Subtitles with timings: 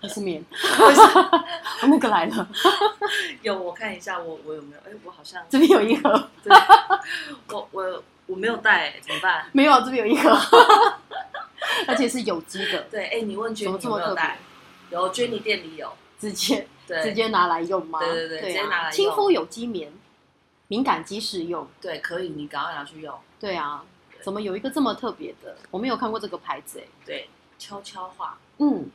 [0.00, 0.44] 还是棉？
[1.82, 2.48] 我那个来了，
[3.42, 4.78] 有我看一下，我我有没有？
[4.80, 6.56] 哎，我好像这边有一盒，对
[7.50, 9.46] 我我我没有带，怎么办？
[9.52, 10.30] 没有，这边有一盒，
[11.86, 14.38] 而且是有机的，对，哎，你问怎 Jenny 有没有带？
[14.90, 17.98] 有，Jenny 店里有，直接对，直接拿来用吗？
[18.00, 19.92] 对对对直接拿来啊，用亲肤有机棉，
[20.68, 21.68] 敏感肌适用。
[21.80, 23.14] 对，可以，你赶快拿去用。
[23.38, 23.84] 对啊，
[24.22, 25.56] 怎么有一个这么特别的？
[25.70, 26.84] 我没有看过这个牌子哎。
[27.04, 28.90] 对，悄悄话，嗯，嗯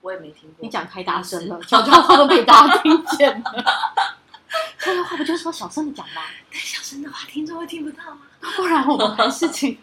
[0.00, 0.56] 我也没听过。
[0.60, 3.64] 你讲太大声了，悄悄话都被大家听见了。
[4.78, 6.22] 悄悄话不就是说小声的讲吗？
[6.50, 8.18] 太小声的话，听众会听不到啊。
[8.56, 9.78] 不然我们还是请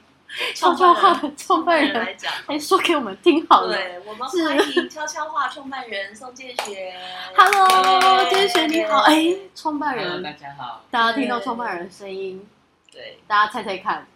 [0.56, 2.34] 悄悄话的创办人来讲。
[2.48, 3.76] 来说给我们听好了。
[3.76, 6.94] 对，我们是欢迎悄悄话创办人宋建学。
[7.36, 10.84] Hello，建学你好，哎，创办人大，家好。
[10.90, 12.45] 大家听到创办人的声音，
[12.92, 14.08] 对，大家猜猜看，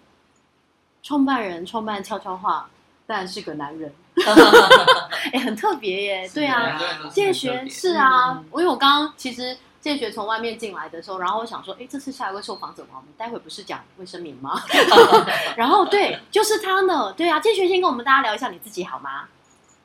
[1.03, 2.69] 创办人创办悄悄话，
[3.05, 3.93] 当然是个男人，
[5.33, 6.79] 哎，很特别耶，对啊，
[7.11, 12.89] 建学是啊嗯，因为我刚刚其实建学从外面进来的时候，然后我想说，哎，这是下一位受访者吗？
[12.95, 14.61] 我们待会不是讲卫生棉吗？
[15.57, 19.27] 然后对，就是他呢，对啊，建学先跟我们大家聊一下你自己好吗？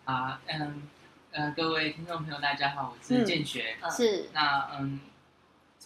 [0.05, 0.83] 啊，嗯，
[1.33, 3.77] 呃，各位听众朋友，大家好，我嗯是建学。
[3.81, 5.01] 嗯是，那嗯，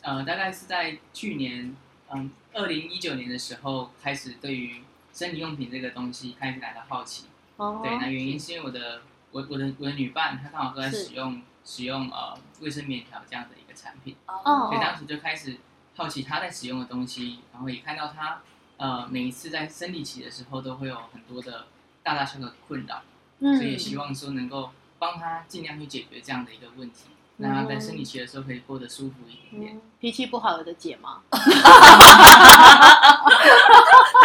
[0.03, 1.75] 呃，大概是在去年，
[2.13, 7.25] 嗯，二零一九年的时候，开始对于生理用品这个东西开始感到好奇。
[7.61, 14.17] 哦对，那原因是因为我的我我的我的女伴，她刚好都在使用使用呃卫生棉条这样的一个产品。
[14.27, 15.59] 哦所以当时就开始
[15.95, 18.41] 好奇她在使用的东西，然后也看到她
[18.79, 21.67] 呃每一次在生理期的时候都会有很多的
[22.03, 23.03] 大大小小的困扰，
[23.41, 29.77] 嗯所以也希望说能够帮她尽量去解决这样的一个问题，让她在生理期的时候可以过得舒服一点点。
[29.77, 31.21] 嗯脾气不好有的解吗？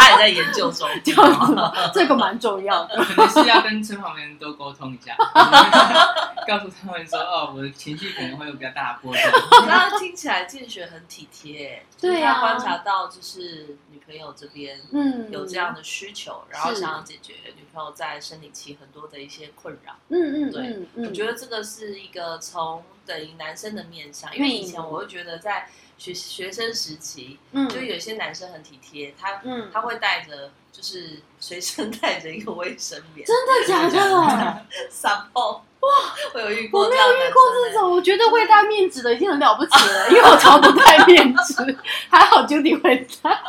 [0.06, 0.88] 他也在研究中。
[1.04, 1.54] 这样子？
[1.94, 2.96] 这个蛮重要的。
[3.04, 5.16] 可能是要跟身旁的人多沟通一下，
[6.46, 9.66] 告诉他们说哦，我的情绪可能会有比较大的波动。
[9.66, 19.92] 那听起来建学很体贴，他观察到就是女朋友这边嗯，有这样的需求，然后想要解决女朋友在生理期很多的一些困扰。
[20.08, 25.68] 嗯，嗯嗯对我觉得这个是一个从等于男生的面向，因为以前我会觉得在
[25.98, 34.66] 学学生时期，嗯就有些男生很体贴，他嗯，他会带着就是随身带着一个卫生棉，真的假的？
[34.90, 35.88] 撒泡哇，
[36.34, 41.78] 我有遇过我没有遇过这种，我觉得会带面纸的已经很了不起了， 因为我从不带面纸，
[42.10, 43.40] 还好 Judy 会带。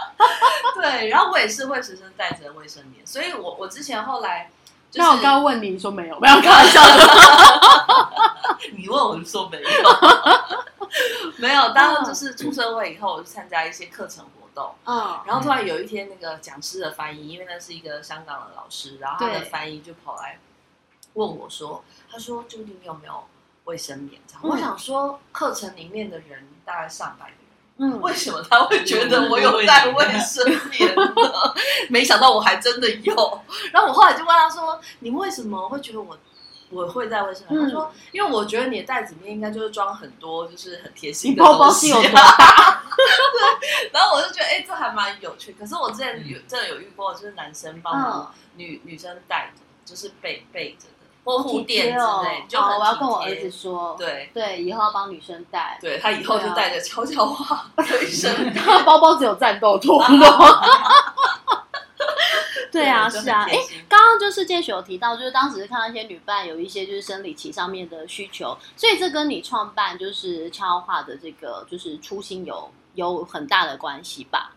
[0.76, 4.50] 对，然后我也是会随身带着卫生棉，所以我我之前后来
[4.92, 8.10] 就是那我刚刚问你，你说没有，没有开玩笑的。
[8.78, 9.70] 你问我就说没有，
[11.42, 11.74] 没有。
[11.74, 20.40] 当然就是出社会以后，我就参加一些课程活动，嗯，然后突然有一天，那个讲师的翻译，因为那是一个香港的老师，然后他的翻译就跑来
[21.14, 23.24] 问我说：“他说，究竟你有没有
[23.66, 27.38] 卫生棉？”这样，嗯我想说，课程里面的人大概上百个人。
[27.80, 31.14] 嗯， 为什么他会觉得我有带卫生棉呢？
[31.90, 33.42] 没想到我还真的有。
[33.72, 36.18] 然后我后来就问他说：“你为什么会觉得我
[36.70, 42.10] 我会在卫生棉？”嗯他说：“因为我觉得你的袋子里面应该就是装很多就是很贴心的 包包东西是有多？
[43.94, 45.54] 然后我就觉得，哎、这还蛮有趣。
[45.60, 54.30] 可是我之前有真的有遇过，就是男生帮忙女、女生带着，就是背背着的，或护垫之哦类，就我要跟我儿子说，对。
[54.34, 55.78] 对，以后要帮女生带。
[55.82, 57.66] 对他以后就带着悄悄话
[58.02, 58.34] 女生
[58.86, 60.28] 包包只有战斗陀螺。
[62.78, 63.56] 对啊，是啊，哎，
[63.90, 74.56] 刚刚就是建雪有提到，就是当时看到一些女伴有一些就是生理期上面的需求，所以这跟你创办就是超化的这个就是初心有有很大的关系吧？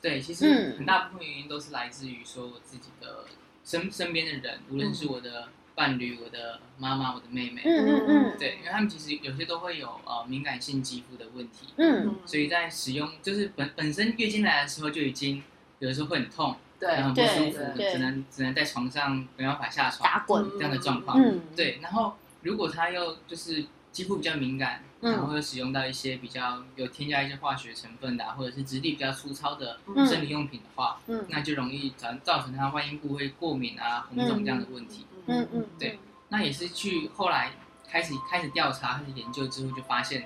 [0.00, 0.76] 对，其实嗯。
[0.78, 3.24] 很大部分原因都是来自于说我自己的
[3.64, 15.42] 身身边的人，无论是我的伴侣、我的妈妈、我的妹妹，嗯嗯嗯，对，因为他们其实有些都会有呃敏感性肌肤的问题，嗯，所以在使用就是本本身月经来的时候就已经
[15.78, 21.16] 有的时候会很痛，对很不舒服，只能只能在床上没办法下床打滚，这样的状况。
[21.16, 25.12] 嗯，对，然后如果他又就是肌肤比较敏感，嗯。
[25.12, 30.04] 然后又使用到一些比较有添加一些化学成分的、啊，或者是质地比较粗糙的嗯。
[30.04, 31.24] 生理用品的话，嗯。
[31.28, 35.06] 那就容易造造成他外阴部会过敏啊、红肿这样的问题。
[35.26, 36.00] 嗯嗯，对
[36.30, 37.52] 那也是去后来
[37.88, 40.22] 开始开始调查、开始研究之后，就发现，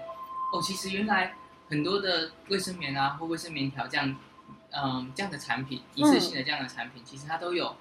[0.54, 1.34] 哦，其实原来
[1.68, 4.16] 很多的卫生棉啊或卫生棉条这样，
[4.76, 7.76] 嗯，这样的产品，一次性的这样的产品，其实它都有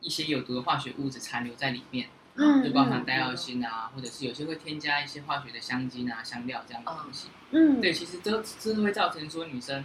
[0.00, 7.28] 一些有毒的化学物质残留在里面，嗯就包含戴奥辛啊，或者是有些会添加一些化学的香精啊、香料这样的东西。
[7.50, 9.84] 嗯，对，其实这这会造成说女生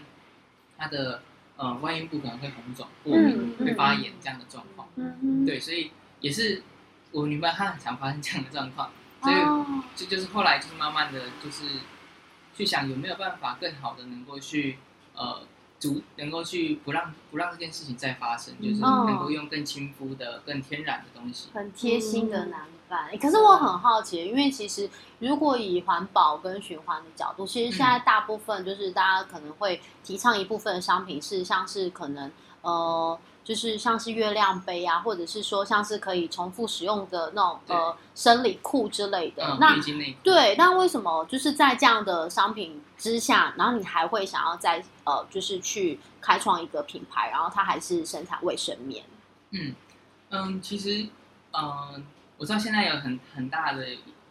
[0.77, 1.21] 她的
[1.57, 4.88] 呃外阴部可能会红肿、过敏、嗯会发炎这样的状况。
[4.95, 6.63] 嗯，对，所以也是
[7.12, 8.89] 我女伴她很常发生这样的状况，
[9.21, 9.65] 所以哦。
[9.95, 11.65] 这就是后来就是慢慢的就是
[12.56, 14.80] 去想有没有办法更好的能够去
[15.13, 15.44] 呃
[15.83, 21.50] 阻能够去不让不让这件事情再发生，就是嗯能够用更亲肤的、更天然的东西。
[21.53, 23.07] 很贴心的男伴。
[23.09, 24.89] 欸可是我很好奇，因为其实
[25.19, 32.31] 如果以环保跟循环的角度，其实现在大部分就是大家可能会提倡一部分的商品是像是可能
[32.62, 33.19] 呃。
[33.44, 39.45] 就是像是月亮杯啊，或者是说像是可以重复使用的那种呃生理裤之类的。
[39.45, 39.75] 嗯，那。
[40.24, 49.04] 对，那为什么就是在这样的商品之下，然后你还会想要再呃，就是去开创一个品牌，然后它还是生产卫生棉？
[49.51, 49.75] 嗯
[50.30, 51.07] 嗯，其实
[51.51, 52.06] 嗯，
[52.38, 53.86] 我知道现在有很很大的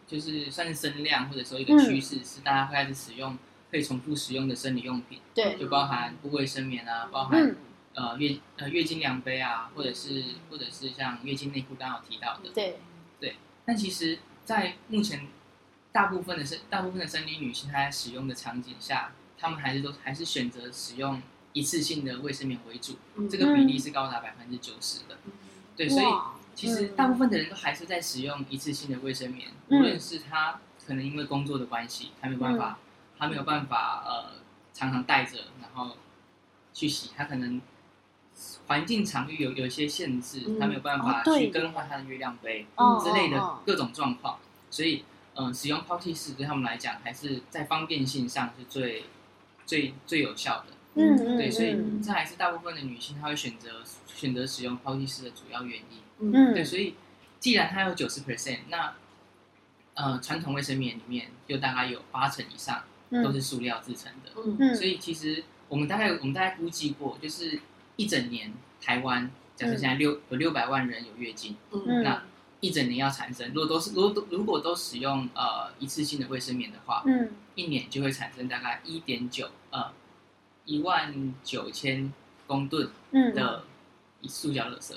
[0.07, 3.37] 就是算是声量或者说一个嗯趋势，是大家会开始使用
[3.69, 7.55] 可以重复使用的生理用品，对，就包含不卫生棉啊，包含、嗯，
[7.93, 12.49] 呃月呃月经量杯啊，或者是或者是像月经内裤刚刚有提到的。
[12.53, 12.79] 对。
[13.19, 15.27] 对，但其实，在目前
[15.93, 21.21] 大部分的生大部分的生理女性，她在使用的场景下，她们还是都还是选择使用
[21.53, 25.17] 一次性的卫生棉为主，嗯这个比例是高达百分之九十的。
[25.77, 26.05] 对，所以
[26.53, 26.95] 其实嗯。
[26.95, 32.89] 大部分的人都还是在使用一次性的卫生棉，嗯无论是她可能因为工作的关系，她没有办法，嗯。
[33.15, 34.41] 他没有办法呃
[34.73, 35.95] 常常带着，然后
[36.73, 37.61] 去洗，她可能
[38.67, 40.59] 环境场域有有一些限制，嗯。
[40.59, 44.39] 他没有办法去更换他的月亮杯嗯之类的各种状况，
[44.69, 45.03] 所以
[45.35, 49.05] 嗯、呃使用抛弃式对他们来讲，还是在方便性上是最
[49.65, 50.67] 最最有效的。
[50.95, 56.31] 嗯嗯，对，所以嗯这还是大部分的女性她会选择选择使用抛弃式的主要原因。
[56.31, 56.93] 嗯，对，所以
[57.39, 58.93] 既然它有九十 percent，那
[59.95, 63.33] 呃传统卫生棉里面就大概有八成以上都嗯。
[63.33, 64.31] 是塑料制成的。
[64.37, 64.57] 嗯。
[64.59, 67.59] 嗯，所以其实我们大概我们大概估计过，就是
[67.95, 72.23] 一整年台湾假设现在六有六百万人有月经，嗯那
[72.59, 79.91] 一整年要产生，如果都是如果如果都使用呃一次性的卫生棉的话，嗯一年就会产生大概一点九呃
[80.65, 82.11] 一万九千
[82.47, 83.63] 公吨嗯，的
[84.23, 84.93] 塑胶垃圾。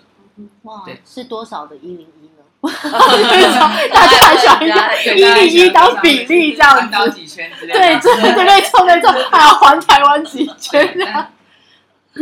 [0.62, 2.44] 哇对，是多少的一零一呢？
[2.62, 2.70] 大
[3.92, 7.78] 大家很喜欢对一零一当比例这样子，几圈之类的。
[7.78, 10.96] 对，对对，没错没错，还要环台湾几圈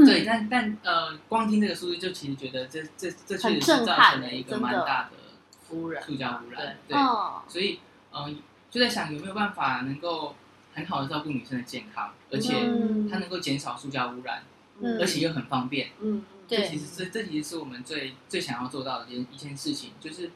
[0.05, 6.77] 对，但，但但呃，光听这个数字就其实觉得这这这确实是造成了一个蛮大的污染塑胶污染。
[6.89, 7.81] 对，嗯所以
[8.13, 8.35] 嗯、呃
[8.71, 10.35] 就在想有没有办法能够
[10.75, 14.43] 很好的照顾女生的健康，而且嗯它能够减少塑胶污染，
[14.81, 15.91] 嗯而且又很方便。
[16.01, 20.27] 嗯对这其实这这其实是我们最最想要做到的一件一件事情，就是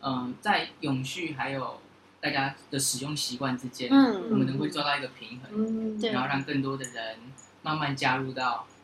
[0.00, 1.80] 嗯、呃在永续还有
[2.20, 5.50] 大家的使用习惯之间，我嗯们能够做到一个平衡。
[5.52, 7.16] 嗯对然后让更多的人
[7.62, 8.77] 慢慢加入到呃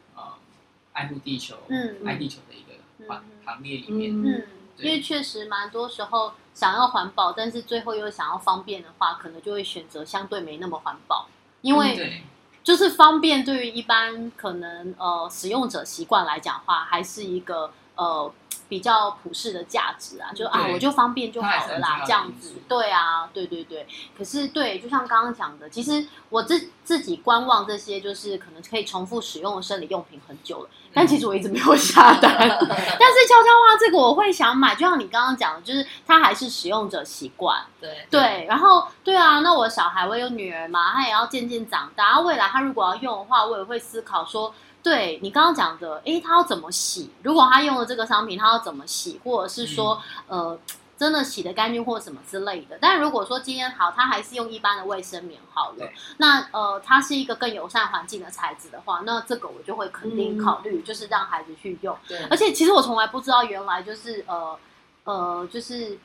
[0.94, 2.72] 爱护地球、嗯爱地球的一个
[3.06, 3.44] 行嗯。
[3.46, 4.10] 行列里面。
[4.12, 4.42] 嗯，
[4.78, 11.28] 因为确实蛮多时候想要环保，但是最后又想要方便的话，可能就会选择相对没那么环保，
[11.60, 12.22] 因为对。
[12.64, 18.32] 就是方便对于一般可能呃使用者习惯来讲的话，还是一个呃
[18.68, 22.54] 比较普世的价值啊，就啊我就方便就好了啦，这样子。
[22.68, 23.86] 对啊，对对对。
[24.16, 32.30] 可是对，就像刚刚讲的，其实我自自己观望这些就是可能可以重复使用的生理用品很久了，但其实我一直没有下单。
[32.38, 37.62] 但是悄悄话这个我会想买，就像你刚刚讲的，就是它还是使用者习惯。
[37.80, 42.20] 对对，然后对啊，那我小孩我有女儿嘛，她也要渐渐长大。
[42.20, 44.54] 未来她如果要用的话，我也会思考说，
[44.84, 47.10] 对你刚刚讲的，诶，他要怎么洗？
[47.22, 49.18] 如果他用了这个商品，他要怎么洗？
[49.24, 49.98] 或者是说，
[50.28, 50.56] 呃，
[50.98, 52.76] 真的洗的干净或什么之类的。
[52.78, 55.88] 但如果说今天好，他还是用一般的卫生棉好了，
[56.18, 61.96] 那呃，它是一个更友善环境的材质的话，那这个我就会肯定嗯考虑，就是让孩子去用。
[62.06, 64.58] 对而且其实我从来不知道，原来就是呃
[65.04, 65.98] 呃，就是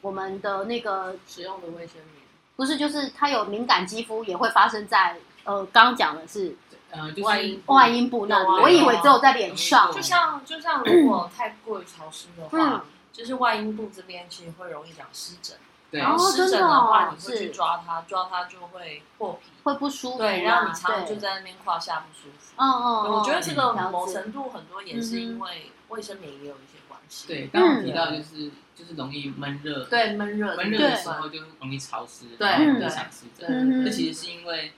[0.00, 2.24] 我们的那个使用的卫生棉，
[2.56, 6.56] 不是，就是它有敏感肌肤也会发生在呃，刚刚讲的是
[6.96, 9.92] 呃，就是外阴外阴部那我以为只有在脸上。
[9.92, 15.56] 就像就像如果太过于潮湿的嗯话，就是外阴部这边其实会容易长湿疹，
[15.90, 22.54] 对然后哦湿疹的话，你会去抓它，抓它就会破皮，会不舒服对，然后你常常就在那边胯下不舒服。
[22.56, 27.26] 嗯嗯，嗯我觉得这个某程度很多也是因为卫生棉也有一些关系。
[27.28, 33.46] 对，刚刚提到就是就是容易闷热，对，闷热闷热的时候就容易潮湿，对然后对影响湿疹。
[33.48, 34.72] 嗯这其实是因为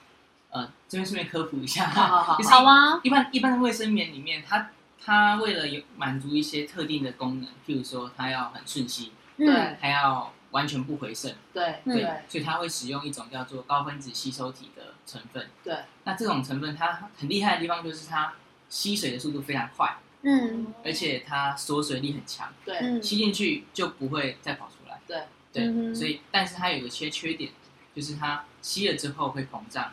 [0.56, 4.70] 呃，这边顺便科普一下，好好好 就是好啊，一般一般的卫生棉里面，它
[5.04, 15.48] 它为了有满足一些特定的功能，譬如说它要很瞬吸，嗯对它要完全不回渗，对嗯对，所以它会使用一种叫做高分子吸收体的成分。
[15.62, 18.32] 对，那这种成分它很厉害的地方就是它
[18.68, 25.00] 吸水的速度非常快，嗯而且它锁水力很强，对嗯吸进去就不会再跑出来。
[25.06, 25.22] 对
[25.52, 27.50] 对，所以但是它有一些缺点，
[27.94, 29.92] 就是它吸了之后会膨胀，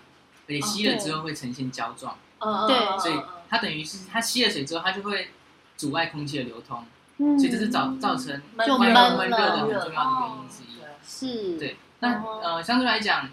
[0.58, 3.00] 而且哦吸了之后会呈现胶状，嗯对。
[3.00, 5.30] 所以它等于是它吸了水之后，它就会
[5.76, 6.86] 阻碍空气的流通，
[7.18, 10.80] 嗯，所以这是造造成闷了闷热的很重要的原因之一。
[10.80, 10.88] 对。
[11.06, 13.30] 是，对，那哦呃，相对来讲，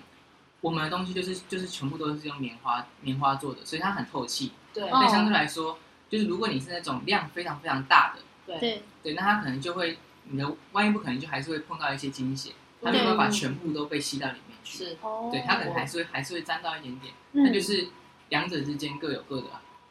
[0.61, 4.53] 我们的东西就是就是全部都是用棉花棉花做的，所以它很透气。
[4.75, 4.85] 对。
[4.85, 8.83] 哦所以相对来说，就是如果你是那种量非常非常大的，对。
[9.03, 14.85] 对，那它可能就会你的外阴部可能就还是会碰到一些经血，它没有办法全部都被吸到里面去。
[14.85, 17.89] 是哦，对，它可能还是会还是会沾到一点点，嗯，那就是
[18.29, 19.45] 两者之间各有各的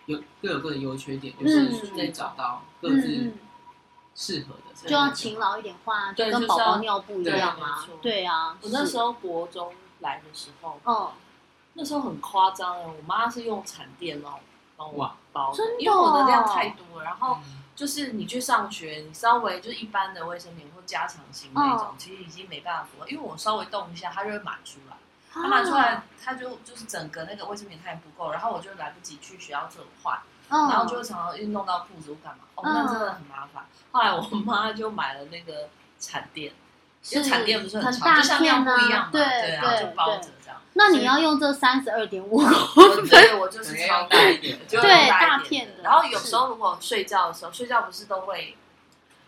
[0.06, 3.34] 有各有各的优缺点，就是嗯得找到各嗯自嗯
[4.16, 4.90] 适合的。
[4.90, 7.86] 就要勤劳一点换，就对跟宝宝尿布一样啊。
[8.02, 11.12] 对，对啊，我那时候国中来的时候，哦，
[11.74, 14.40] 那时候很夸张哦，我妈是用产电哦
[14.78, 15.16] 帮我哇。
[15.32, 21.96] 包真的哦，因为我的量太多了，然后嗯就是你去上学，你稍微就是一般的卫生棉或加长型那种，哦。
[21.98, 24.98] 其实已经没办法符合，因为我稍微动一下，它就会满出来，
[25.32, 30.20] 它啊满出来，它就就是整个那个卫生棉它也不够，然后我就来不及去学校做换，
[30.50, 33.66] 嗯，然后就会常常运动到裤子或干嘛，哦，嗯那真的很麻烦。
[33.94, 35.70] 后来我妈就买了那个
[36.02, 36.52] 产垫，
[37.12, 40.58] 因为是产垫不是很长，大就像尿布一样嘛，对，然后就对对包着这样。
[40.74, 48.56] 那你要用这三十二点五公分对我就是超大一点 就对大一点大片的然后有时候如果睡觉的时候，睡觉不是都会，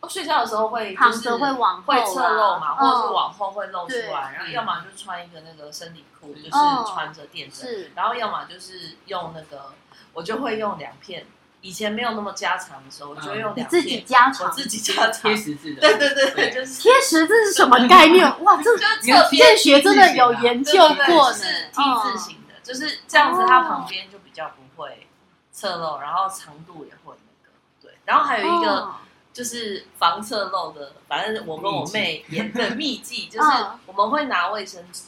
[0.01, 9.73] 哦，睡觉的时候会就是躺着会往后会侧漏嘛，或者是嗯往后会露出来，然后嗯要么就穿一个那个生理裤，就是哦穿着垫着，是然后要么就是用那个，
[10.13, 11.25] 我就会用两片。
[11.61, 15.35] 以前没有那么加长的时候，我就会用两你自己片，加长，我自己加长贴。
[15.35, 18.43] 十字的，对对对对对，就是贴十字是什么概念？
[18.43, 25.07] 哇，这就是你要侧边这学真的有研究过呢是，T 字形的，就是这样子，它旁边就比较不会
[25.51, 28.95] 侧漏，然后长度也会那个对，然后还有一个哦
[29.33, 35.03] 就是防侧漏的，反正我跟我妹也 对秘技，就是嗯我们会拿卫生纸，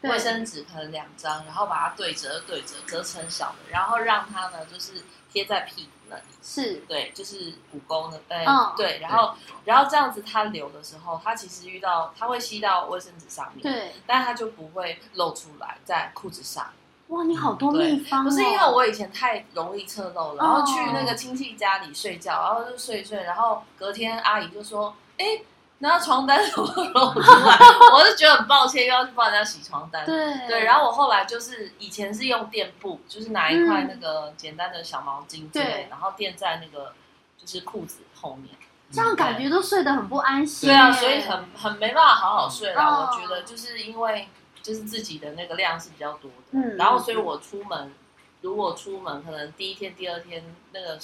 [0.00, 6.74] 对卫生纸可能两张，然后把它对折对折折成小的，然后让它呢就是贴在屁股那里，是。
[6.88, 8.72] 对，就是骨沟那，呃，嗯。
[8.76, 9.34] 对，然后
[9.64, 16.70] 然后这样子它流的时候，它其实遇到它会吸到卫生纸上面，对，但它就不会露出来在裤子上。
[17.08, 20.64] 哇，你好多秘方哦，不是因为我以前太容易侧漏了，然后哦。
[20.64, 25.42] 去那个亲戚家里睡觉，然后就睡一睡，然后隔天阿姨就说：“哎，
[25.82, 27.58] 那床单怎么露出来？”
[27.94, 30.04] 我就觉得很抱歉，又要去帮人家洗床单。
[30.06, 36.92] 对对，然后我后来就是以前是用垫布，就是拿一块嗯那个简单的小毛巾之类对，然后垫在那个
[37.36, 38.54] 就是裤子后面。
[38.92, 42.84] 这样感觉都睡得很不安心对啊，所以很很没办法好好睡啦。
[42.84, 44.28] 哦我觉得就是因为
[44.62, 47.94] 就是自己的那个量是比较多的，嗯然后所以我出门，
[48.40, 50.98] 如果出门可能第一天、第二天那个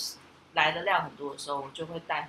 [0.54, 2.28] 来的量很多的时候，我就会带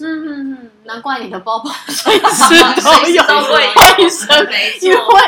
[0.00, 0.24] 嗯。
[0.24, 5.18] 嗯嗯，难怪你的包包 随时都随有时都会有卫生没因为错。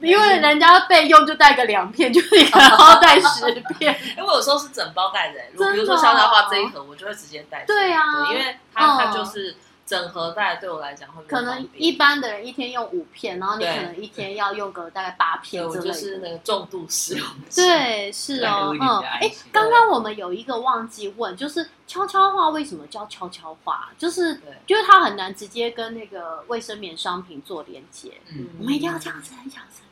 [0.00, 3.98] 因为人家备用就带个两片，就你可能要带十片。
[4.18, 5.40] 因为有时候是整包带的、
[5.72, 7.64] 比如说像他话这一盒，我就会直接带。
[7.66, 9.54] 对啊因为它它嗯就是
[9.94, 16.18] 整合带，对我来讲会可能一般的人一天用五片，然后你可能一天要用个大概八片之类我就是。
[16.18, 17.62] 那个重度使用 者。
[17.62, 23.90] 对， 是哦，嗯，哎刚刚我们有一个忘记问，就是悄悄话为什么叫悄悄话？
[23.98, 29.82] 就是对，就是它很难直接跟那个卫生棉商品做连接，嗯，我们一定要这样子，这样子，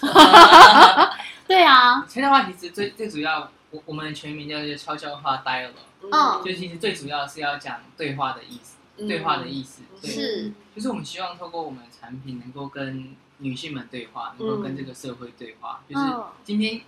[0.00, 1.10] 这样子。
[1.46, 5.70] 对啊，悄悄话其实最最主要，我我们的全名叫做悄悄话 dialogue，
[6.10, 10.52] 嗯就其实最主要是要讲对话的意思，嗯对话的意思，对，是。
[10.74, 16.80] 就是我们希望透过我们的产品能够跟女性们对话，能够跟这个社会对话，就是嗯今天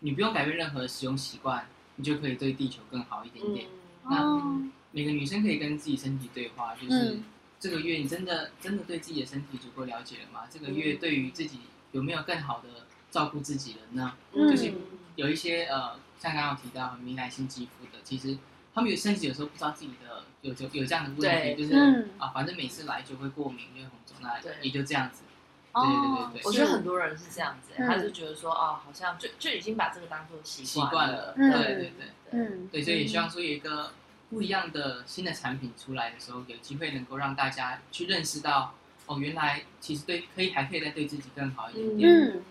[0.00, 1.66] 你不用改变任何使用习惯，
[1.96, 3.66] 你就可以对地球更好一点点。
[4.04, 7.24] 那哦，每个女生可以跟自己身体对话，就是嗯。
[7.60, 10.40] 这个月你真的真的对自己的身体足够了解了吗？
[10.50, 11.60] 这个月对于自己
[11.92, 14.14] 有没有更好的照顾自己了呢？
[14.32, 14.50] 嗯。
[14.50, 14.72] 就是
[15.14, 18.36] 有一些呃，像刚刚有提到很敏感性肌肤的，其实
[18.74, 22.10] 他们有甚至有时候不知道自己的有有有这样的问对题，就是、嗯。
[22.18, 24.52] 啊，反正每次来就会过敏，就会红肿，那对。
[24.62, 25.22] 也就这样子。
[25.72, 27.86] 哦对对对对我觉得很多人是这样子、嗯。
[27.86, 31.92] 他就觉得说，哦，好像就就已经把这个当做习习惯了对对对。
[32.30, 33.92] 嗯，对，所以也希望说有一个
[34.30, 38.74] 不一样的新的产品出来的时候，有机会能够让大家去认识到，
[39.06, 40.24] 哦，原来其实对。
[40.34, 41.06] 可以还可以再对。
[41.06, 42.10] 自己更好一点点。
[42.10, 42.42] 嗯，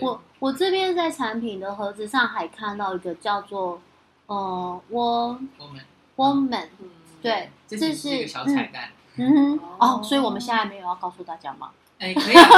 [0.00, 3.80] 我我这边在产品的盒子上还看到一个叫做
[4.28, 5.82] 呃 wo 我们
[6.16, 6.88] woman，嗯，
[7.20, 11.72] 对，这是一个小彩蛋，嗯哼，哦哦，所以我们现在没有要告诉大家吗？
[11.98, 12.48] 哎、可以啊。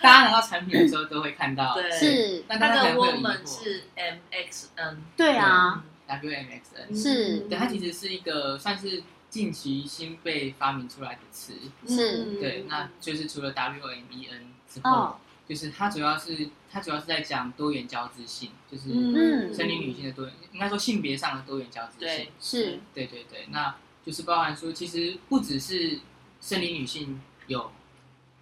[0.00, 1.90] 大家拿到产品的时候都会看到，对。
[1.90, 11.54] 是，那个家可能会有疑 woman 是 M X N，对啊，WMXN，是对，它其实是一个算是近期新被发明出来的词，
[11.88, 15.16] 是对，那就是除了 WMEN 之哦后，
[15.48, 19.54] 就是它主要是它主要是在讲多元交织性，就是嗯。
[19.54, 25.98] 生理女性的多元，应该说性别上的多元交织性对，是，对对对，那就是包含说，其实不只是
[26.40, 27.70] 生理女性有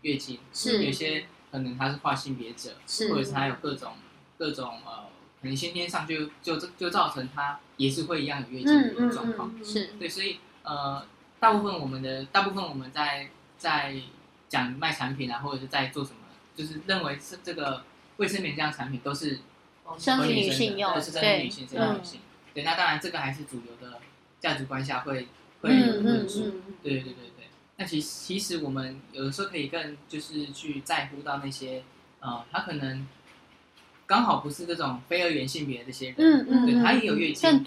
[0.02, 3.94] 月经，是有些可能她是跨性别者，是或者是她有各种
[4.38, 5.04] 各种呃，
[5.42, 9.52] 可能先天上就就就造成她也是会一样有月经的嗯嗯一个状况。
[9.58, 11.04] 嗯，是，对，所以呃，
[11.40, 13.28] 大部分我们的大部分我们在
[13.58, 13.96] 在
[14.48, 16.19] 讲卖产品啊，或者是在做什么，
[16.56, 17.84] 就是认为是这个
[18.16, 19.38] 卫生棉这样产品都是
[19.98, 22.20] 生理女性用都是生女性、生理嗯女性。
[22.54, 23.98] 对，那当然这个还是主流的
[24.40, 25.28] 价值观下会
[25.62, 26.46] 会嗯有论述。
[26.46, 27.46] 嗯对对对对对。
[27.76, 31.82] 那其实其实我们有的时候可以更就是去在乎到那些
[32.20, 33.06] 呃，他可能
[34.06, 37.62] 刚好不是这种非二元性别的这些人，嗯嗯，对嗯他也有月经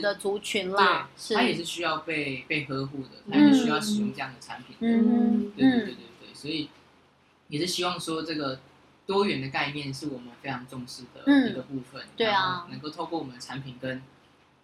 [0.00, 4.76] 的族群啦，是，他也是需要被被呵护的，他也是需要使用这样的产品。
[4.80, 6.68] 嗯哼对对对嗯对对，所以
[7.52, 8.58] 也是希望说这个
[9.06, 12.02] 多元的概念是我们非常重视的嗯一个部分。
[12.16, 14.02] 对啊能够透过我们的产品跟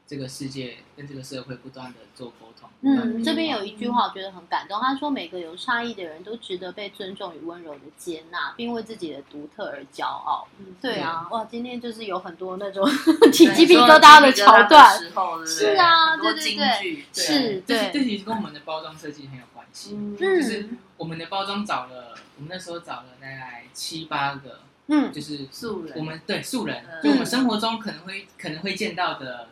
[0.07, 2.67] 这个世界、跟这个社会不断的做沟通。
[2.81, 10.49] 嗯，这边有一句话我觉得很感动，他说每个有差异的人都值得被尊重与温柔的接纳，并为自己的独特而骄傲。
[10.59, 12.89] 嗯对啊，哇，今天就是有很多那种
[13.31, 14.99] 起鸡皮疙瘩的桥段，
[15.47, 19.95] 是啊对对对是这对这其实跟我们的包装设计很有关系。
[19.95, 25.11] 嗯就是我们的包装找了，我们那时候找了大概七八个，嗯。
[25.13, 25.95] 就是素人。
[25.97, 27.03] 我们对素人，嗯。
[27.03, 29.49] 就我们生活中可能会可能会见到的，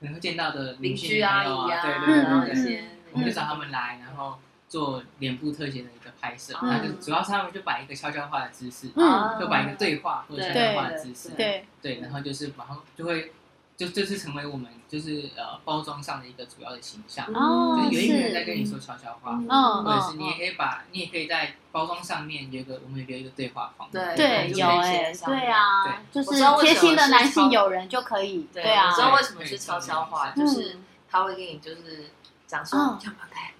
[0.00, 4.38] 可能会见到的邻女性居阿朋友姨啊，对对嗯对我们就找他们来，然后
[4.68, 6.68] 做脸部特写的一个拍摄，嗯。
[6.68, 9.36] 那就主要是他们就摆一个悄悄话的姿势，嗯。
[9.38, 13.32] 就摆一个对话或者悄悄话的姿势，对，对，然后就是然后就会
[13.76, 30.78] 就就是成为我们就是呃包装上的一个主要的形象，哦就是有一个人在跟你说悄悄话，嗯或者是你也可以把你也可以在包装上面有一个我们有一个对话框，对对，有哎、对啊，就是贴心的男性友人就可以，对对啊我知，道为什么是悄悄话，就是
[31.10, 32.10] 他会跟你就是
[32.46, 33.53] 讲说嗯要不要带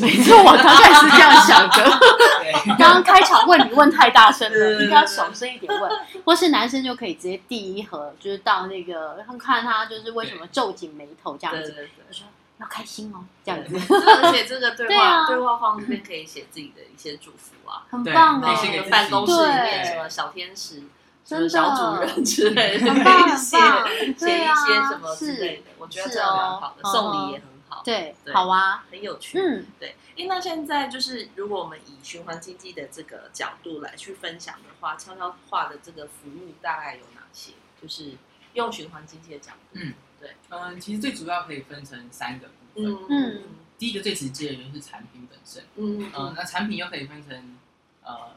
[0.00, 1.98] 没错，我刚开始这样想的。
[2.78, 5.90] 刚刚开场问你问太大声了，应该要小声一点问，
[6.24, 11.90] 或是男生就可以直接递一盒，就是到那个看他就是为什么皱紧眉头这样子，对对对。
[12.10, 12.18] 就。
[12.18, 12.26] 说
[12.58, 13.70] 要开心哦，这样子。
[13.70, 20.84] 对，这而且这个对话对话框这边可以写自己的一些祝福啊，很棒然后哎可以写给自己办公室里面什么小天使、
[21.22, 23.58] 什么小主人之类的，可以写，
[24.16, 26.90] 写一些什么之类的，我觉得是这样蛮好的，哦。
[26.90, 29.38] 送礼也很好，对，对好啊，很有趣。
[29.38, 29.66] 嗯。
[29.78, 37.52] 对，诶，那现在就是如果我们以循环经济的这个角度来去分享的话，悄悄话的这个服务大概有哪些？
[37.82, 38.12] 就是
[38.54, 40.34] 用循环经济的角度，嗯对。
[40.50, 42.92] 嗯，其实最主要可以分成三个部分。
[42.92, 43.42] 嗯嗯
[43.78, 47.58] 第一个最直接的就是产品本身，嗯呃，那产品又可以分成
[48.02, 48.30] 呃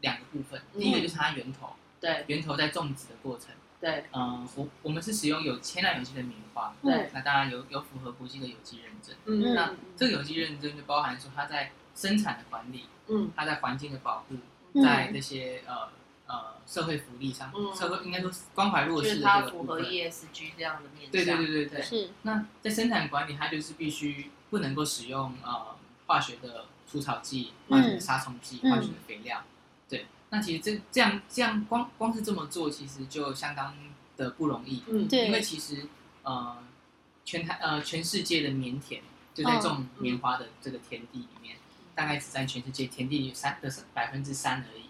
[0.00, 2.24] 两个部分，嗯第一个就是它源头，对。
[2.28, 3.48] 源头在种植的过程，
[3.80, 4.04] 对。
[4.12, 9.54] 嗯，我我们是使用有天然有机的棉花，对那当然有有符合国际的有机认证，嗯。
[9.54, 13.30] 那这个有机认证就包含说它在生产的管理，嗯。
[13.36, 14.36] 它在环境的保护，
[14.74, 14.82] 嗯。
[14.82, 15.88] 在这些呃
[16.26, 17.74] 呃社会福利上，嗯。
[17.74, 19.80] 社会应该说是关怀弱就是势的它符合。
[19.80, 21.82] ESG 这样的面向，对对对对对。
[21.82, 22.10] 是。
[22.22, 28.70] 那在生产管理，它就是必须不能够使用呃化学的除草剂、化学的杀虫剂、嗯。
[28.72, 29.38] 化学的肥料。
[29.38, 29.44] 对，
[30.30, 33.74] 那其实这这样这样光光是这么做，其实就相当
[34.16, 34.82] 的不容易。
[34.88, 35.86] 嗯对因为其实
[36.22, 36.58] 呃
[37.24, 41.56] 全台呃全世界的棉田就在哦种棉花的这个田地里面，
[41.94, 44.84] 大概只占全世界田地三的百分之三而已。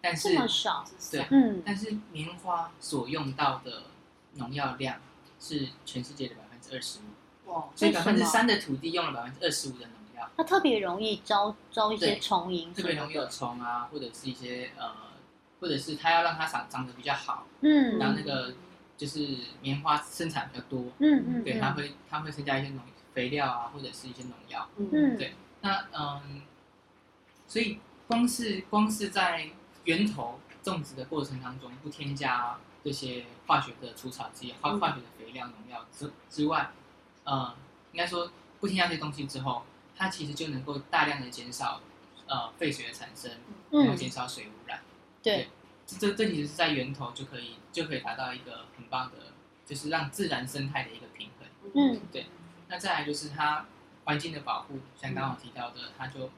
[0.00, 3.82] 但是这么少，对嗯但是棉花所用到的
[4.36, 4.98] 农药量
[5.38, 14.92] 是全世界的百分之二十五，哇，所以百分之三的土地用了百分之二十五的农药，它特别容易招招一些虫蝇特别容易有，虫啊，或者是一些呃，
[15.60, 18.54] 或者是它要让它长长得比较好，嗯然后那个
[18.96, 19.26] 就是
[19.62, 21.60] 棉花生产比较多，嗯嗯，对，嗯。
[21.60, 24.68] 它会它会增加一些农肥料啊，或者是一些农药。
[24.76, 25.16] 嗯。
[25.16, 26.42] 对那嗯，
[27.46, 29.48] 所以光是光是在
[29.84, 34.80] 源头种植的过程当中，不添加这些化学的除草剂、化嗯。
[34.80, 36.70] 化学的肥料、农药之之外，
[37.24, 37.54] 呃，
[37.92, 38.30] 应该说
[38.60, 39.62] 不添加这些东西之后，
[40.00, 41.82] 它其实就能够大量的减少
[42.26, 43.30] 呃废水的产生，
[43.70, 44.80] 然后嗯，减少水污染。
[45.22, 45.48] 对，
[45.86, 49.34] 这这其实是在源头就可以就可以达到一个很棒的，
[49.66, 51.46] 就是让自然生态的一个平衡。
[51.74, 52.24] 嗯对
[52.68, 53.66] 那再来就是它
[54.04, 56.30] 环境的保护，像刚刚我提到的，它就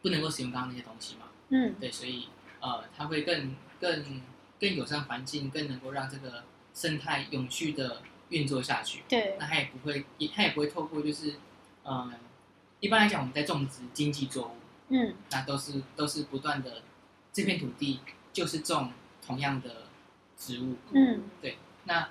[0.00, 1.22] 不能够使用刚刚那些东西嘛。
[1.48, 2.28] 嗯对，所以
[2.60, 4.22] 呃，它会更更
[4.60, 9.02] 更友善环境，更能够让这个生态永续的运作下去。
[9.08, 11.34] 对，那它也不会，也它也不会透过就是
[11.82, 12.12] 呃，
[12.86, 14.52] 一般来讲我们在种植经济作物，
[14.90, 15.14] 嗯。
[15.32, 16.82] 那都是都是不断的
[17.32, 17.98] 这片土地
[18.32, 18.92] 就是种
[19.26, 19.86] 同样的
[20.38, 20.76] 植物。
[20.92, 22.08] 嗯，对那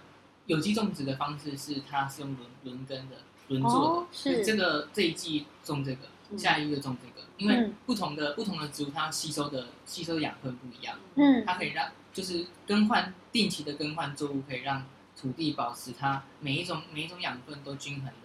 [0.48, 3.16] 有机种植的方式是它是用轮轮耕的
[3.48, 7.74] 轮作的，哦是这个这一季种这个，嗯下一个种这个，因为嗯。
[7.86, 11.46] 不同的不同的植物它吸收的吸收的养分不一样，嗯。
[11.46, 14.86] 它可以让就是更换定期的更换作物，可以让
[15.18, 18.06] 土地保持它每一种每一种养分都均衡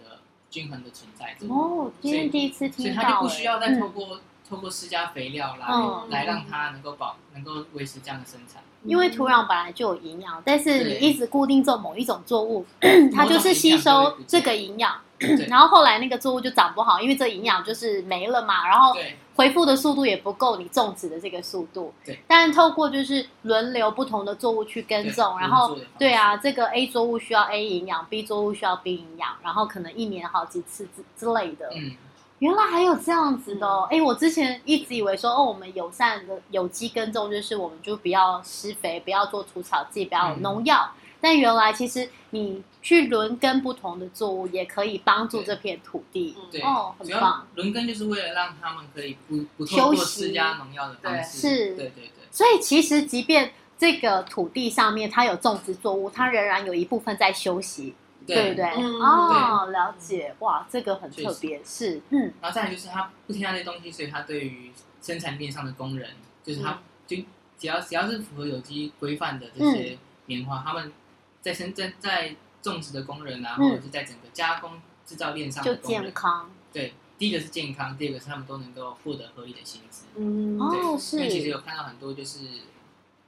[0.51, 8.61] 均衡的存在着，哦，今天第一次听到所以它就不需要再透嗯过、透过施加肥料来、嗯来让它能够保能够维持这样的生产。
[8.83, 12.65] 因为土壤本来就有营养，但是你一直固定种某一种作物，
[13.13, 15.01] 它就是吸收这个营养，对
[15.47, 21.93] 然后后来那个作物就长不好，因为这营养就是没了嘛，然后对恢复的速度也不够你种植的这个速度。
[22.05, 31.69] 对，但透过就是轮流不同的作物去耕种，然后对啊，这个 A 作物需要 A 营养，B 作物需要 B 营养，然后可能一年好几次之之类的。
[31.75, 31.91] 嗯，
[32.39, 33.87] 原来还有这样子的哦！
[33.89, 40.91] 哎、我之前一直以为说，哦，我们友善的有机耕种就是我们就不要施肥，不要做除草剂，不要农药。
[41.19, 46.35] 但原来其实你去轮耕不同的作物，也可以帮助这片土地。
[46.37, 58.65] 嗯对，哦很棒轮耕就是为了让他们可以不不透休过施加农药的方式，对是对对对，所以其实即便这个土地上面它有种植作物，它仍然有一部分在休息，对不对？
[58.77, 66.09] 嗯哦，了解，哇，这个很特别，是，嗯然后再来就是它不添加这些东西，所以它对于生产链上的工人，
[66.43, 67.17] 就是它、嗯就
[67.57, 70.91] 只要只要是符合有机规范的这嗯些棉花，他们
[71.41, 73.69] 在生在在种植的工人啊，嗯。
[73.69, 76.49] 或者是在整个加工制造链上就的工人健，康。
[76.73, 80.05] 对，第一个是健康，第二个是他们都能够获得合理的薪资。
[80.15, 82.39] 嗯哦对，是因为其实有看到很多就是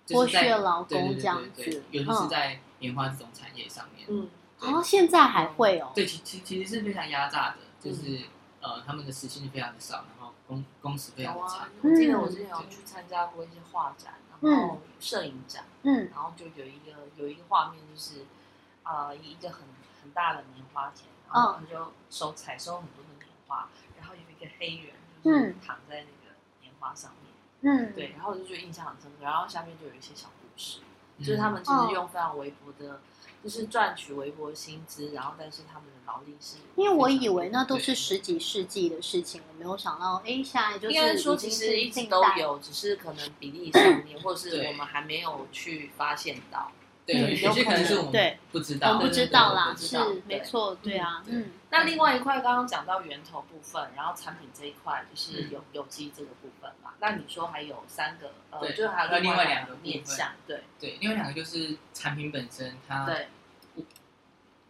[0.06, 2.16] 就剥是在削劳工这样子，尤其嗯。
[2.22, 8.24] 是在棉花这种产业上面，嗯对哦，现在还会哦，对，其其其实是非常压榨的，嗯就是、
[8.62, 18.26] 呃他们的时薪非常的少，然后工工时非常的长，，我记得我之前有去参加过一些画展，然后摄影展，嗯然后就有一个有一个画面，就是
[18.84, 19.62] 呃一个很
[20.02, 30.80] 很大的棉花田，然后他就收采收很多的棉花，然后有一个黑人就是嗯躺在那个棉花上面，嗯，对，然后我就觉得印象很深刻，然后下面就有一些小故事，
[31.18, 33.02] 嗯就是他们其哦实用非常微薄的，
[33.44, 46.72] 就是赚取微薄的薪资，然后但是他们的劳力是，因为我以为那都是十几世纪的事情，我没有想到，哎，现在就是应该说其实一直都，有，只是可能比例上面，或者是我们还没有去发现到。
[47.06, 48.22] 对，嗯有有些可能是我对。
[48.32, 55.52] 们不知道，我不知道啦，对对不知道是没错，对啊，嗯，那另外一块刚刚讲到源头部分，然后产品这一块就是嗯。
[55.52, 56.92] 有有机这个部分嘛。
[57.00, 60.64] 那你说还有三个，呃，对就还有另外两两个面向，对。
[60.80, 63.28] 对，另外两个就是产品本身，它对，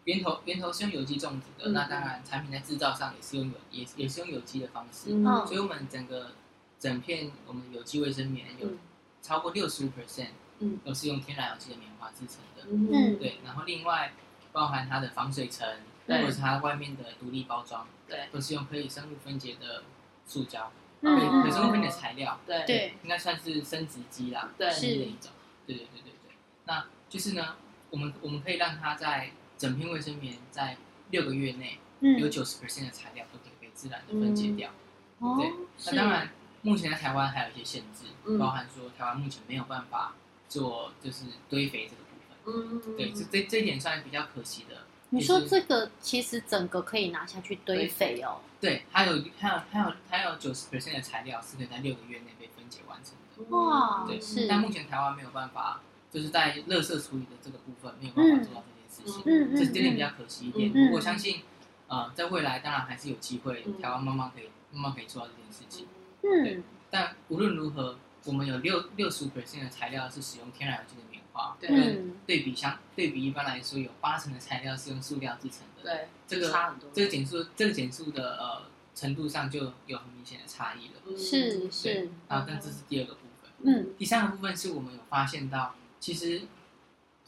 [0.05, 1.73] 源头源头是用有机种植的，嗯。
[1.73, 5.45] 那当然产品在制造上也是用有也也是用有机的方式，嗯。
[5.45, 6.31] 所以我们整个
[6.79, 8.79] 整片我们有机卫生棉有嗯。
[9.21, 10.31] 超过六十五 percent
[10.63, 10.79] 嗯。
[10.85, 13.17] 都是用天然有机的棉花制成的，嗯。
[13.17, 14.13] 对，然后另外
[14.51, 15.67] 包含它的防水层，
[16.07, 18.27] 对或者是它外面的独立包装，对。
[18.31, 19.83] 都是用可以生物分解的
[20.25, 20.71] 塑胶，
[21.01, 22.65] 嗯可以可以嗯生物分解的材料，对。
[22.65, 24.71] 对，应该算是生殖机啦，对。
[24.71, 24.81] 是。
[24.81, 25.31] 的一种，
[25.67, 26.11] 对对对对。
[26.11, 26.35] 对。
[26.65, 27.55] 那就是呢，
[27.89, 30.77] 我们我们可以让它在整片卫生棉在
[31.11, 34.71] 六个月内有嗯，九十 percent 的材料都可以被自然的分解掉。
[35.19, 35.51] 哦对，
[35.85, 36.29] 那当然，
[36.63, 38.37] 目前在台湾还有一些限制，嗯。
[38.37, 40.13] 包含说台湾目前没有办法
[40.53, 42.81] 做就是堆肥这个部分。
[42.85, 44.83] 嗯，对，这这这一点算比较可惜的。
[45.09, 53.55] 你说这个其实整个可以拿下去堆肥哦，对，还有还有还有还有九十 percent 的材料是可以在六个月内被分解完成的。
[53.55, 60.71] 哇，对是，但目前台湾没有办法，就是在垃圾处理的这个部分没有办法做到这件事情，嗯嗯这这点比较可惜一点。
[60.71, 61.41] 嗯不过我相信，
[61.87, 65.87] 呃，在未来当然还是有机会，嗯台湾慢慢可以慢慢可以做到这件事情。
[66.23, 75.83] 嗯但无论如何，我们有六六十五 percent 的材料是使用天然有机的棉花，对嗯对比相对比一般来说，有八成的材料是用塑料制成的。
[75.83, 78.61] 对，这个差很多，这个减速这个减速的呃
[78.95, 81.01] 程度上就有很明显的差异了。
[81.05, 83.51] 嗯是是，啊，但这是第二个部分。
[83.65, 86.43] 嗯第三个部分是我们有发现到，其实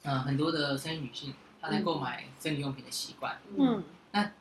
[0.04, 4.32] 嗯、很多的生育女性她在购买生理用品的习惯，嗯那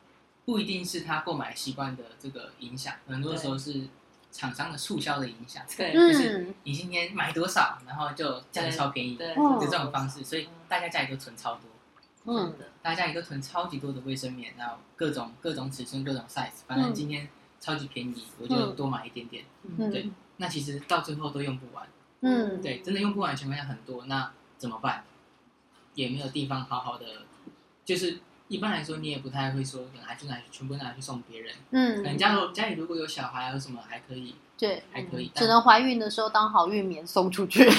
[0.44, 3.88] 不一定是她购买习惯的这个影响，很多时候是
[4.35, 5.64] 厂商的促销的影响。
[5.77, 5.94] 对。
[5.94, 9.61] 就是嗯你今天买多少，然后就价格超便宜，对，嗯。
[9.61, 11.62] 就这种方式，所以大家家里都存超多，
[12.25, 12.53] 嗯。
[12.83, 17.29] 大家家里都存超级多的卫生棉，然后各种各种尺寸、各种 size，反正今天
[17.61, 19.44] 超级便宜，我就多买一点点。
[19.62, 19.90] 嗯。
[19.90, 20.03] 对。
[20.03, 21.87] 嗯那其实到最后都用不完，
[22.23, 25.05] 嗯，对，真的用不完的情况下很多，那怎么办？
[25.94, 27.07] 也没有地方好好的，
[27.85, 37.64] 就是一般来说你也不太会说拿去拿去全部拿去送别人，可能嗯，家如家里如果有小孩有什么还可以对，还可以，只能怀孕的时候当好运棉送出去。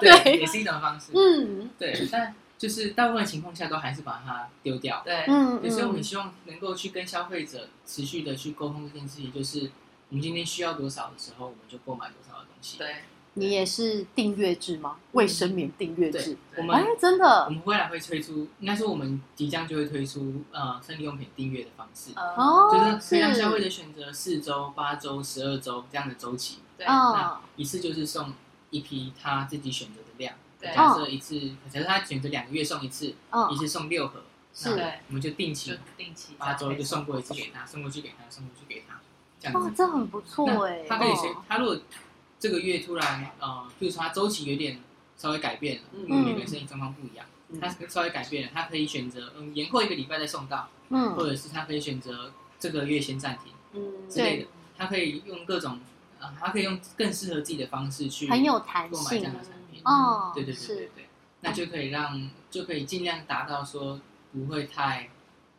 [0.00, 5.02] 对对也是一种方式，嗯对，但就是大部分情况下都还是把它丢掉。
[5.04, 9.70] 对，嗯对，所以我们嗯希望能够去跟消费者持续的去沟通这件事情，就是
[10.08, 12.78] 我们今天需要多少的时候，我们就购买多少的东西。
[12.78, 12.96] 对，
[13.34, 14.96] 你也是订阅制吗？
[15.12, 16.36] 卫生棉订阅制。
[16.56, 17.44] 我们哎们，真的。
[17.44, 22.68] 我们未来会推出，应该说我们即将就会推出呃生理用品订阅的方式，哦。
[22.72, 28.32] 就是可以让消费者选择四周、八周、十二周这样的周期，对，那一次就是送
[28.70, 30.34] 一批他自己选择的量。
[30.58, 30.74] 对。
[30.74, 31.38] 假设一次，
[31.70, 34.70] 假设他选择两个月送一次，一嗯次送六盒，是，
[35.08, 39.00] 我们就定期定期八周就送过一次给他，送过去给他，送过去给他，
[39.38, 39.68] 这样子，。
[39.68, 40.84] 哇这很不错那哎。
[40.88, 41.36] 他可以随哦。
[41.48, 41.78] 他如果
[42.40, 44.80] 这个月突然呃，就是说他周期有点
[45.16, 46.06] 稍微改变了，嗯。
[46.08, 47.60] 因为每个人身体状况不一样，嗯。
[47.60, 51.14] 他稍微改变了，他可以选择嗯延后一个礼拜再送到，嗯。
[51.14, 54.08] 或嗯者是他可以选择这个月先暂停嗯。
[54.08, 55.78] 之类的，他可以用各种
[56.18, 60.90] 呃，他可以用更适合自己的方式去很有弹购买这性样的产品，哦，对对对对是。
[60.96, 61.06] 对，
[61.42, 64.00] 那就可以让就可以尽量达到说
[64.32, 65.08] 不会太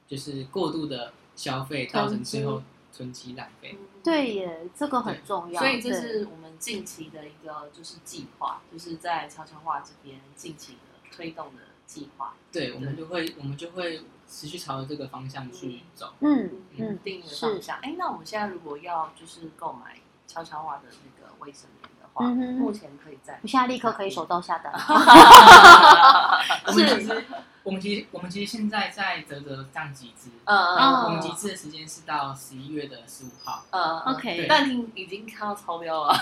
[0.07, 2.61] 就是过度的消费，造成最后
[2.95, 3.77] 囤积浪费。
[4.03, 5.59] 对耶，这个很重要。
[5.59, 16.13] 所以这是我们近期的一个就是计划，就是在悄悄话这边近期的推动的计划，对，我们就会我们就会持续朝着这个方向去走。
[16.19, 17.77] 嗯嗯定的方向。
[17.81, 24.71] 哎，那我们现在如果要就是购买悄悄话的那个卫生棉的话，嗯哼目前可以在我现在立刻可以手到下单。
[26.67, 27.25] 我们其实
[27.63, 36.15] 我们其实我们其实现在在泽泽上集资，嗯哦我们集资的时间是到十一月的十五号，嗯 OK 但听已经看到超标了，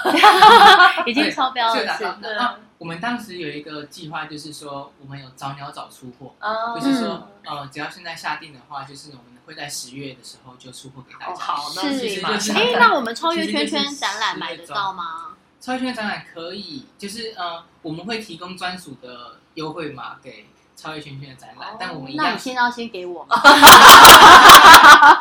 [1.08, 1.88] 已经超标了，是是。
[1.88, 2.18] 达到。
[2.22, 11.44] 那那我们当时有一个计划，就是说我们有早鸟早出货，嗯就是说呃，只要现在下定的话，就是我们会在十月的时候就出货给大哦家。
[11.44, 12.52] 好，那是。
[12.54, 15.36] 哎，那我们超越圈圈展览买得到吗？
[15.62, 20.46] 超越圈展览可以，就是呃，我们会提供专属的优惠码给
[20.80, 22.26] 超越圈圈的展览，哦但我们一样。
[22.26, 23.24] 那你先要先给我。
[23.26, 23.36] 吗？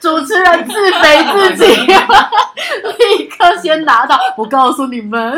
[0.00, 4.16] 主持人自肥自己，立刻先拿到。
[4.36, 5.36] 我告诉你们，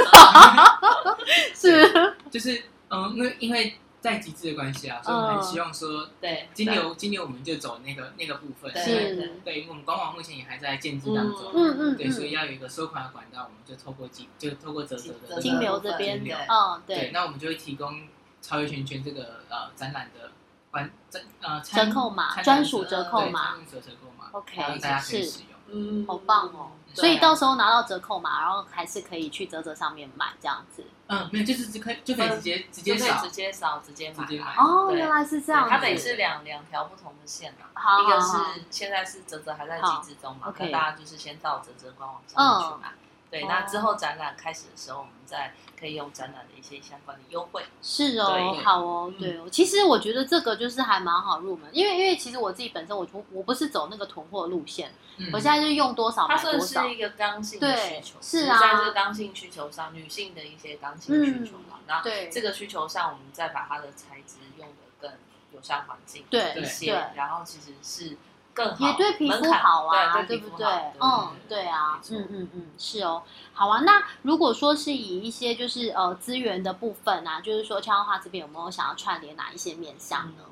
[1.55, 2.15] 是。
[2.31, 9.33] 就是嗯，因为因为在极致的关系啊，所以我们很希望说对金牛金流我们就走那个那个部分，对是对。
[9.45, 18.01] 对，因为我们官网目前也还在建制当中，嗯嗯对，所以嗯，要有一个收款的管道，我们就透过金就透过泽泽的这个金流这边金流，嗯，对，对，那我们就会提供
[18.41, 20.31] 超越圈圈这个呃展览的
[20.71, 23.53] 关展呃折扣码，专属折扣码。
[23.53, 25.47] 参与者折扣码 OK，让大家可以使用。
[25.73, 26.73] 嗯好棒哦！
[26.95, 30.85] 所以到时候拿到折扣码，然后还是可以去泽泽上面买这样子。
[31.07, 33.23] 嗯，没有，就是只可以就可以直接直接扫。
[33.23, 34.27] 直，接扫，直接买。
[34.27, 34.57] 直接买。
[34.57, 35.71] 哦，原来是这样子。
[35.71, 42.93] 它等于是两两条不同的线嘛，好一个是现在是泽泽还在集资中嘛，好那 OK 大家就是先到泽泽官网上面去买。
[43.31, 47.65] 对，哦那之后展览开始的时候，我们再可以用展览的一些相关的优惠。
[47.81, 49.49] 是哦，好哦，嗯对哦。
[49.49, 56.95] 其实我觉得这个就是还蛮好入门，因为因为其实我自己本身我不我不是走那个囤货路线，嗯我现在就是用多少它买多少算是。
[56.95, 61.79] 一个刚性的需对求，是啊只在这个刚性需求上，女性的一些刚性需求嘛。
[61.87, 65.11] 然后对这个需求上，我们再把它的材质用的更
[65.53, 68.17] 友善环境对一些对，然后其实是
[68.65, 70.67] 更好，也对皮肤好啊，对不对？
[71.01, 73.23] 嗯，对啊，嗯嗯嗯，是哦。
[73.53, 80.45] 好啊，那如果说是以一些就是呃资源的部分啊，就是说悄悄话这边有没有想要串联哪一些面向呢？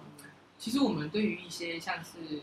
[0.58, 2.40] 其实我们对于一些像是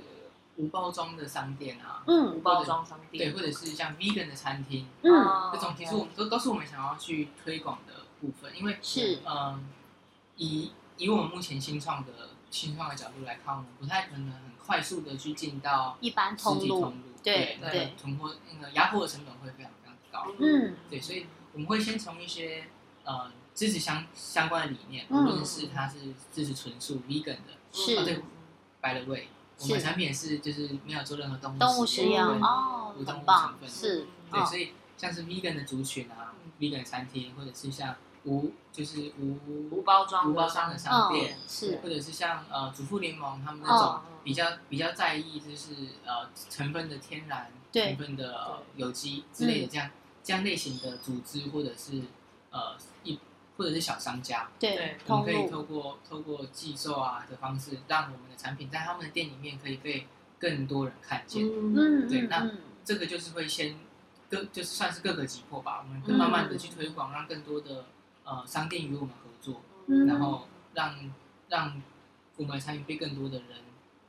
[0.56, 9.68] 无包装的商店啊，嗯无嗯包装商店对，或者是像 vegan 的餐厅，嗯，哦这种其实我们都都是我们想要去推广的部分，因为是嗯，
[10.38, 12.12] 以以我们目前新创的
[12.52, 16.62] 新创的角度来看，我们不太可能很快速的去进到一般实通路。
[16.62, 17.86] 体通路，对那对。
[17.86, 20.76] 个存货那个压货的成本会非常非常高，嗯。
[20.90, 22.66] 对，所以我们会先从一些
[23.04, 25.18] 呃支持相相关的理念，嗯。
[25.18, 27.96] 无论是它是支持纯素 vegan 的是。
[27.98, 28.22] 哦对
[28.82, 29.28] ，by the way，
[29.60, 37.96] 我是们产品是就是没有做任何动物动物实验嗯哦无，动物成，分是对，嗯所以像是 vegan 的族群啊，vegan 的餐厅，或者是像
[38.26, 39.38] 无就是无
[39.72, 45.74] 无包装无包装的商店，嗯是或者是像呃主妇联盟他们那哦种比较、比较在意就是
[46.06, 49.90] 呃成分的天然对成分的、呃有机之类的这样、
[50.24, 52.02] 这样类型的组织或者是
[52.50, 53.18] 呃一
[53.58, 60.08] 或者是小商家，对对我们可以透过透过寄售啊的方式，让我们的产品在他们的店里面可以被
[60.38, 61.46] 更多人看见。
[61.46, 61.74] 嗯。
[61.76, 62.58] 嗯对那嗯。
[62.84, 63.76] 这个就是会先
[64.30, 67.86] 各就是算是各个击破吧，我们嗯慢慢的去推广，让更多的
[68.26, 70.06] 呃商店与我们合作，嗯。
[70.06, 70.94] 然后让
[71.48, 71.82] 让
[72.36, 73.48] 我们的产品被更多的人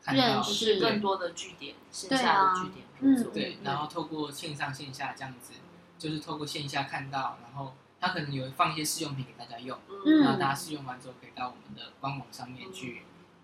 [0.03, 3.33] 看到，认识是更多的据点，线下的据点合作。
[3.33, 5.53] 对，然后透过线上线下这样子，
[5.99, 10.21] 就是透过线下看到，然后他可能有放一些试用品给大家用，嗯。
[10.23, 13.03] 然后大家试用完之后可以到我们的官网上面去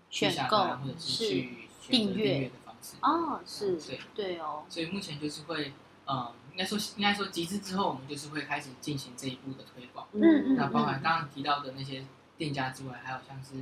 [0.09, 2.95] 去下选购单，或者是是去选择订阅订阅的方式。
[3.01, 4.63] 哦是对，对哦。
[4.69, 5.73] 所以目前就是会，
[6.05, 10.07] 呃，应该说应该说集资之后，我们就是会开始进行这一步的推广。
[10.13, 12.05] 嗯嗯那包含刚刚提到的那些
[12.37, 13.55] 店家之外，还有像是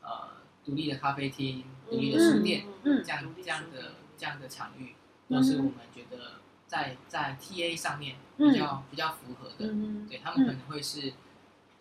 [0.00, 0.30] 呃
[0.64, 4.94] 独立的咖啡厅、独立的书店，嗯这样这样的这样的场域，
[5.28, 9.70] 都是我们觉得在在 TA 上面比较、比较符合的。
[9.72, 11.12] 嗯对他们可能会是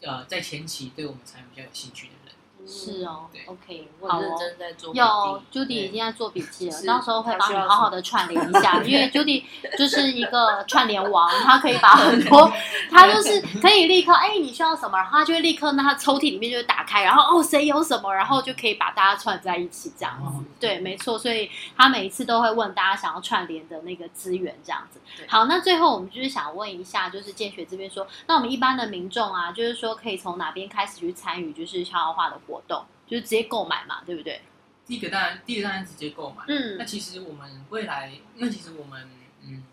[0.02, 2.36] 呃在前期对我们产品比较有兴趣的人。
[2.68, 4.22] 是哦，OK，我好哦。
[4.22, 9.44] 很认真在做有 Judy 已经在做笔记了，到时候会帮你好好的串联一下，因为 Judy
[9.78, 12.52] 就是一个串联王，他可以把很多，
[12.92, 20.26] 他就是可以立刻，哎，你需要什么，然后他就会立刻那他抽屉里面就会打开，然后哦谁有什么，然后就可以把大家串在一起这样子。
[20.26, 25.00] 哦对，没错，所以他每一次都会问大家想要串联的那个资源这样子。
[25.26, 34.42] 好，那最后我们就是想问一下，就是建学这边说，那我们一般的民众啊，就是说可以从哪边开始去参与就是悄悄话的活动，就是直接购买嘛，对不对？
[34.88, 36.44] 第一个当然，第一个当然直接购买。
[36.48, 36.76] 嗯。
[36.78, 39.08] 那其实我们未来，那其实我们
[39.44, 39.64] 嗯，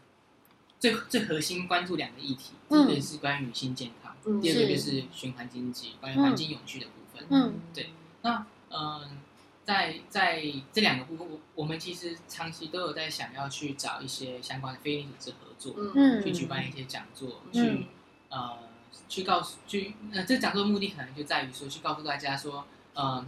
[0.79, 7.27] 最最核心关注两个议题，一个是关于女性健康，嗯第二个就是循环经济，关于环境永续的部分。
[7.31, 7.55] 嗯。
[7.73, 7.91] 对。
[8.21, 9.19] 那嗯、
[9.65, 16.23] 在在这两个部分，我我们其实长期都有在想要去找一些相关的非营利组织合作，嗯。
[16.23, 17.53] 去举办一些讲座，嗯。
[17.53, 17.87] 去
[18.29, 18.59] 呃
[19.09, 23.25] 去告诉去呃这讲座的目的可能就在于说去告诉大家说，呃，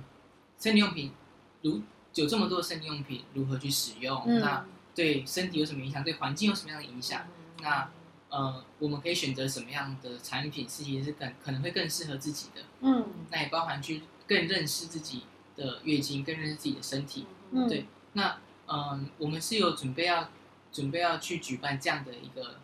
[0.59, 1.13] 生理用品
[1.63, 1.81] 如
[2.15, 7.27] 有这么多的生理用品如何去使用，嗯那对身体有什么影响，对环境有什么样的影响？
[7.61, 7.89] 那
[8.31, 15.23] 呃，我们可以选择什么样的产品是其实是更可能会更适合自己的，嗯那也包含去更认识自己
[15.57, 17.27] 的月经，更认识自己的身体。
[17.53, 18.39] 嗯，对那
[18.71, 20.29] 嗯、我们是有准备要
[20.71, 22.57] 准备要去举办这样的一个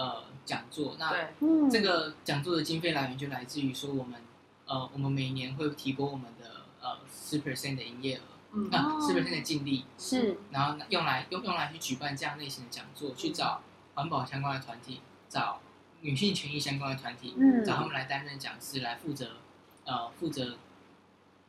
[0.00, 0.96] 呃讲座。
[0.98, 1.28] 那
[1.70, 4.18] 这个讲座的经费来源就来自于说我们
[4.64, 8.20] 呃我们每年会提供我们的呃十 percent 的营业额，
[8.52, 13.60] 嗯那哦十 percent 的净利，是然后用来用用来去举办这样类型的讲座，去找
[13.94, 15.60] 环保相关的团体，找
[16.00, 19.32] 女性权益相关的团体，嗯找他们来担任讲师，来负责
[19.84, 20.56] 呃负责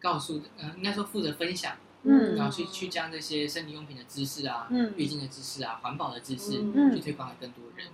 [0.01, 1.77] 告诉呃应该说负责分享。
[2.03, 7.85] 嗯然后去去将这些生理用品的知识啊、嗯月经的知识啊、环保的知识，嗯去推广给更多人。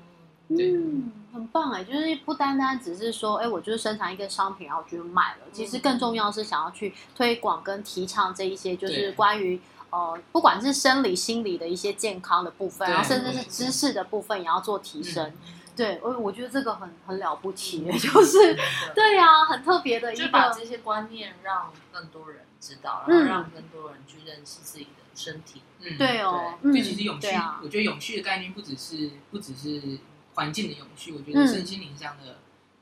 [0.49, 0.73] 对。
[0.73, 5.41] 嗯，很棒哎，就是不单单只是说，哎，我就是生产一个商品，然后我就卖了。
[5.51, 15.25] 其实更重要是想要去推广跟提倡这一些，就是关于呃，不管是生理、心理的一些健康的部分，然后甚至是知识的部分，也要做提升。
[15.27, 15.53] 嗯。
[15.77, 18.57] 对，我我觉得这个很很了不起， 就是
[18.95, 25.62] 对呀、很特别的一个，就把这些观念让更多人知道，嗯然后让更多人去认识自己的身体。
[25.81, 29.99] 嗯，对哦，所嗯其实永续，啊，我觉得永续的概念不只是不只是
[30.38, 31.47] 环境的永续，我觉得嗯。
[31.47, 32.38] 身心灵这样的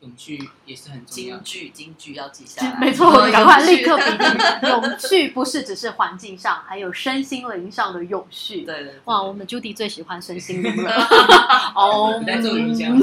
[0.06, 1.42] 永续也是很重要的。
[1.42, 2.76] 京剧，京剧要记下来。
[2.80, 4.68] 没错，赶快立刻永续笔记。
[4.68, 8.62] 永续不是只是环境上，还有身心灵上的永续。
[8.62, 10.92] 对对对哇，我们 Judy 最喜欢身心灵了。
[11.76, 12.86] 哦， 你在做瑜伽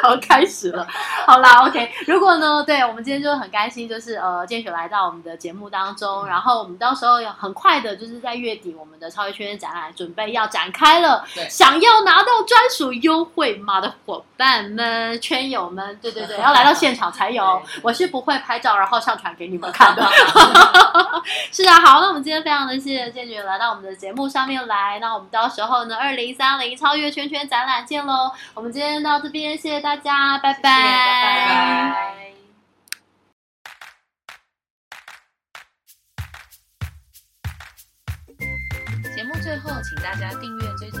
[0.00, 0.86] 好，开始了。
[1.26, 1.90] 好啦，OK。
[2.06, 11.24] 如果呢，对我们今天就很开心，就是呃，建雪来到我们的节目当中，然后我们到时候有很快的，就是在月底，我们的超越圈展览准备要展开了。
[11.34, 17.62] 对想要拿到专属优惠码的伙伴们、圈友们，对对对，要来到现场才有。
[17.82, 20.02] 我是不会拍照然后上传给你们看的。
[21.52, 28.32] 是啊，好，那我们今天非常的谢谢建军来到我们的节目上面来，那我们到时候呢，二零三零超越圈圈展览见喽。
[28.54, 32.14] 我们今天到这边，谢谢大家，拜拜，拜拜。
[39.14, 41.00] 节目最后，请大家订阅追踪。